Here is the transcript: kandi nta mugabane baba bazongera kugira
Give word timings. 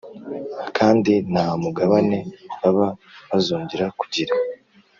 kandi 0.77 1.13
nta 1.31 1.45
mugabane 1.63 2.19
baba 2.59 2.87
bazongera 3.29 3.85
kugira 3.99 4.33